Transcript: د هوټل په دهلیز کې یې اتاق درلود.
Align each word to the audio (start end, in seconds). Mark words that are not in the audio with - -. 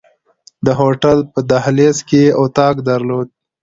د 0.65 0.67
هوټل 0.79 1.17
په 1.33 1.39
دهلیز 1.51 1.97
کې 2.09 2.19
یې 2.27 2.35
اتاق 2.41 2.75
درلود. 2.89 3.27